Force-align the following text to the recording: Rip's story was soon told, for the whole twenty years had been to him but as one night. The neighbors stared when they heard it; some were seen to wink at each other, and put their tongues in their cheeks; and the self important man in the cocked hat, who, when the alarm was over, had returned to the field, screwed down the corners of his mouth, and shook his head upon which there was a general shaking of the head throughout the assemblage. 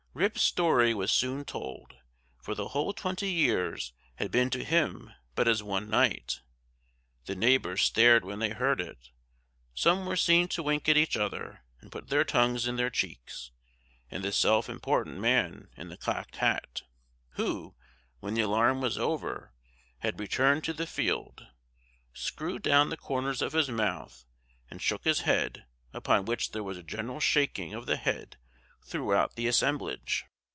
Rip's 0.13 0.41
story 0.41 0.93
was 0.93 1.09
soon 1.09 1.45
told, 1.45 1.95
for 2.41 2.53
the 2.53 2.67
whole 2.69 2.91
twenty 2.91 3.31
years 3.31 3.93
had 4.15 4.29
been 4.29 4.49
to 4.49 4.61
him 4.61 5.13
but 5.35 5.47
as 5.47 5.63
one 5.63 5.89
night. 5.89 6.41
The 7.27 7.33
neighbors 7.35 7.83
stared 7.83 8.25
when 8.25 8.39
they 8.39 8.49
heard 8.49 8.81
it; 8.81 9.11
some 9.73 10.05
were 10.05 10.17
seen 10.17 10.49
to 10.49 10.61
wink 10.63 10.89
at 10.89 10.97
each 10.97 11.15
other, 11.15 11.63
and 11.79 11.93
put 11.93 12.09
their 12.09 12.25
tongues 12.25 12.67
in 12.67 12.75
their 12.75 12.89
cheeks; 12.89 13.51
and 14.11 14.21
the 14.21 14.33
self 14.33 14.67
important 14.67 15.17
man 15.21 15.69
in 15.77 15.87
the 15.87 15.95
cocked 15.95 16.35
hat, 16.35 16.81
who, 17.35 17.73
when 18.19 18.33
the 18.33 18.41
alarm 18.41 18.81
was 18.81 18.97
over, 18.97 19.53
had 19.99 20.19
returned 20.19 20.65
to 20.65 20.73
the 20.73 20.85
field, 20.85 21.47
screwed 22.13 22.63
down 22.63 22.89
the 22.89 22.97
corners 22.97 23.41
of 23.41 23.53
his 23.53 23.69
mouth, 23.69 24.25
and 24.69 24.81
shook 24.81 25.05
his 25.05 25.21
head 25.21 25.67
upon 25.93 26.25
which 26.25 26.51
there 26.51 26.63
was 26.63 26.77
a 26.77 26.83
general 26.83 27.21
shaking 27.21 27.73
of 27.73 27.85
the 27.85 27.95
head 27.95 28.35
throughout 28.83 29.35
the 29.35 29.45
assemblage. 29.47 30.25